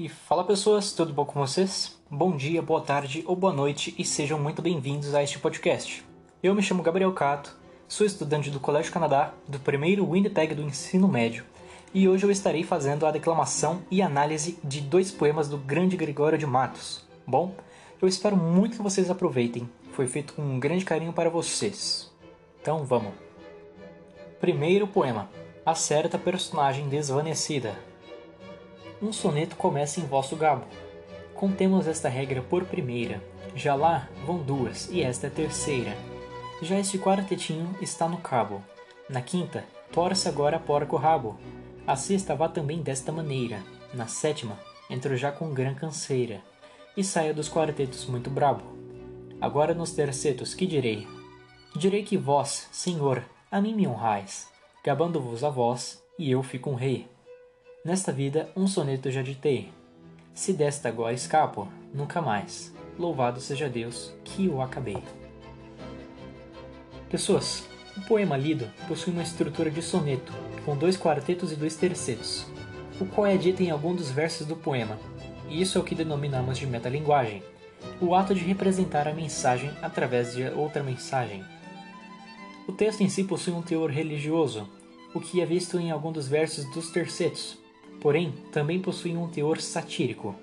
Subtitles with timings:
[0.00, 2.00] E fala pessoas, tudo bom com vocês?
[2.10, 6.02] Bom dia, boa tarde ou boa noite e sejam muito bem-vindos a este podcast.
[6.42, 7.54] Eu me chamo Gabriel Cato,
[7.86, 11.44] sou estudante do Colégio Canadá, do primeiro Winnipeg do ensino médio,
[11.92, 16.38] e hoje eu estarei fazendo a declamação e análise de dois poemas do grande Gregório
[16.38, 17.04] de Matos.
[17.26, 17.54] Bom,
[18.00, 22.10] eu espero muito que vocês aproveitem, foi feito com um grande carinho para vocês.
[22.62, 23.12] Então vamos!
[24.40, 25.28] Primeiro poema:
[25.66, 27.89] A certa personagem desvanecida.
[29.02, 30.66] Um soneto começa em vosso gabo.
[31.34, 33.22] Contemos esta regra por primeira.
[33.54, 35.96] Já lá vão duas, e esta é terceira.
[36.60, 38.62] Já este quartetinho está no cabo.
[39.08, 41.38] Na quinta, torce agora a porca o rabo.
[41.86, 43.62] A sexta vá também desta maneira.
[43.94, 44.58] Na sétima,
[44.90, 46.42] entro já com gran canseira.
[46.94, 48.64] E saia dos quartetos muito brabo.
[49.40, 51.08] Agora nos tercetos, que direi?
[51.74, 54.46] Direi que vós, senhor, a mim me honrais,
[54.84, 57.08] gabando-vos a vós, e eu fico um rei.
[57.82, 59.72] Nesta vida um soneto já ditei.
[60.34, 62.74] Se desta agora escapo, nunca mais.
[62.98, 65.02] Louvado seja Deus que o acabei.
[67.08, 70.30] Pessoas, o poema lido possui uma estrutura de soneto,
[70.62, 72.46] com dois quartetos e dois tercetos,
[73.00, 74.98] o qual é dito em algum dos versos do poema,
[75.48, 77.42] e isso é o que denominamos de metalinguagem,
[77.98, 81.42] o ato de representar a mensagem através de outra mensagem.
[82.68, 84.68] O texto em si possui um teor religioso,
[85.14, 87.58] o que é visto em algum dos versos dos tercetos,
[88.00, 90.34] porém também possui um teor satírico.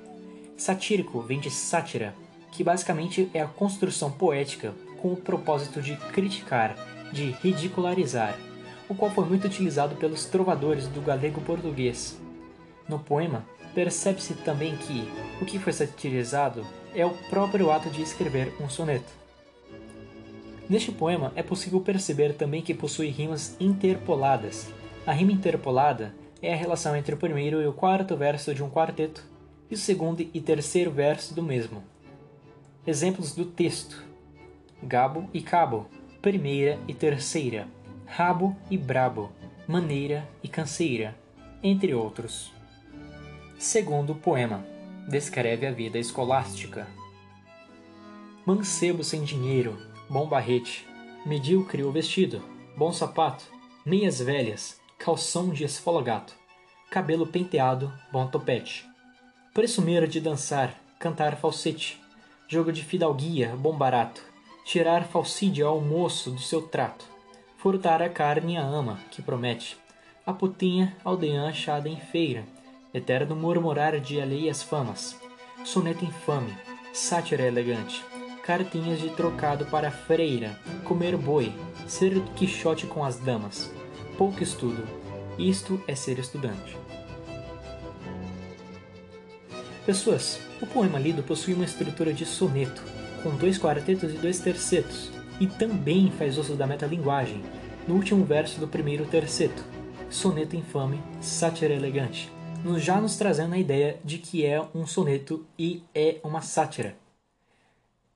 [0.56, 2.16] Satírico vem de sátira,
[2.52, 6.76] que basicamente é a construção poética com o propósito de criticar,
[7.12, 8.38] de ridicularizar,
[8.90, 12.20] o qual foi muito utilizado pelos trovadores do galego português.
[12.88, 15.08] No poema, percebe-se também que
[15.42, 19.12] o que foi satirizado é o próprio ato de escrever um soneto.
[20.70, 24.68] Neste poema é possível perceber também que possui rimas interpoladas.
[25.06, 28.70] A rima interpolada é a relação entre o primeiro e o quarto verso de um
[28.70, 29.24] quarteto
[29.70, 31.84] e o segundo e terceiro verso do mesmo.
[32.86, 34.04] Exemplos do texto:
[34.82, 35.88] Gabo e cabo,
[36.22, 37.68] primeira e terceira,
[38.06, 39.32] rabo e brabo,
[39.68, 41.16] maneira e canseira,
[41.62, 42.52] entre outros.
[43.58, 44.64] Segundo poema,
[45.10, 46.88] descreve a vida escolástica.
[48.46, 49.78] Mancebo sem dinheiro,
[50.10, 50.88] bom barrete,
[51.26, 52.42] medíocre o vestido,
[52.78, 53.44] bom sapato,
[53.86, 56.34] meias velhas, calção de esfolagato,
[56.90, 58.86] cabelo penteado, bom topete.
[59.54, 62.02] Presumer de dançar, cantar falsete,
[62.48, 64.22] jogo de fidalguia, bom barato,
[64.66, 67.06] tirar falsídia ao moço do seu trato,
[67.58, 69.78] furtar a carne à ama, que promete,
[70.26, 72.44] a putinha aldeã achada em feira,
[72.94, 75.18] eterno murmurar de alheias famas,
[75.64, 76.54] soneto infame,
[76.92, 78.04] sátira elegante,
[78.44, 81.54] cartinhas de trocado para freira, comer boi,
[81.88, 83.72] ser quixote com as damas,
[84.18, 84.84] pouco estudo,
[85.38, 86.76] isto é ser estudante.
[89.86, 92.84] Pessoas, o poema lido possui uma estrutura de soneto,
[93.22, 97.44] com dois quartetos e dois tercetos, e também faz uso da metalinguagem,
[97.88, 99.64] no último verso do primeiro terceto,
[100.10, 102.30] soneto infame, sátira elegante,
[102.78, 106.98] já nos trazendo a ideia de que é um soneto e é uma sátira.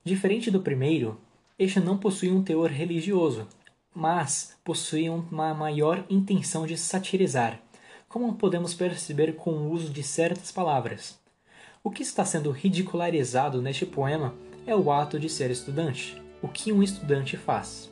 [0.04, 1.18] Diferente do primeiro,
[1.58, 3.46] este não possui um teor religioso,
[3.94, 7.60] mas possui uma maior intenção de satirizar,
[8.08, 11.18] como podemos perceber com o uso de certas palavras.
[11.84, 14.34] O que está sendo ridicularizado neste poema
[14.66, 17.90] é o ato de ser estudante, o que um estudante faz.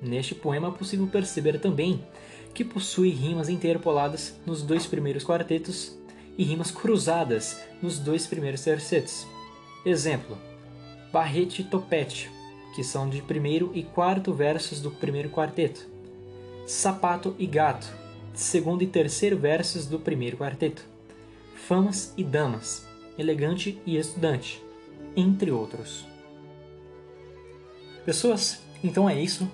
[0.00, 2.04] Neste poema é possível perceber também
[2.52, 5.96] que possui rimas interpoladas nos dois primeiros quartetos
[6.36, 9.26] e rimas cruzadas nos dois primeiros tercetos.
[9.84, 10.38] Exemplo:
[11.12, 12.30] barrete topete,
[12.74, 15.86] que são de primeiro e quarto versos do primeiro quarteto.
[16.66, 17.86] Sapato e gato,
[18.34, 20.84] segundo e terceiro versos do primeiro quarteto.
[21.54, 22.86] Famas e damas,
[23.16, 24.62] elegante e estudante,
[25.16, 26.04] entre outros.
[28.04, 29.48] Pessoas, então é isso.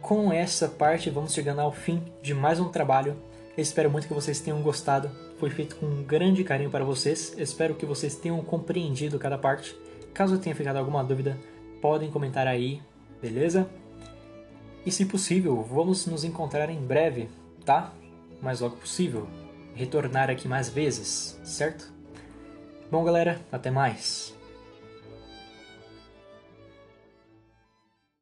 [0.00, 3.16] Com essa parte, vamos chegando ao fim de mais um trabalho.
[3.56, 5.10] Eu espero muito que vocês tenham gostado.
[5.38, 7.32] Foi feito com um grande carinho para vocês.
[7.36, 9.74] Eu espero que vocês tenham compreendido cada parte.
[10.12, 11.38] Caso tenha ficado alguma dúvida,
[11.82, 12.80] podem comentar aí,
[13.20, 13.68] beleza?
[14.86, 17.28] E se possível, vamos nos encontrar em breve,
[17.64, 17.92] tá?
[18.40, 19.28] Mais logo possível.
[19.74, 21.92] Retornar aqui mais vezes, certo?
[22.90, 24.34] Bom, galera, até mais.